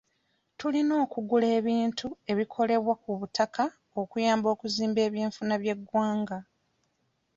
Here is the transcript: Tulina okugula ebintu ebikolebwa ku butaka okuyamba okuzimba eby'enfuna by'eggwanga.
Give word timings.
Tulina 0.59 0.93
okugula 1.03 1.47
ebintu 1.59 2.07
ebikolebwa 2.31 2.93
ku 3.03 3.09
butaka 3.19 3.63
okuyamba 4.01 4.47
okuzimba 4.53 4.99
eby'enfuna 5.07 5.55
by'eggwanga. 5.61 6.37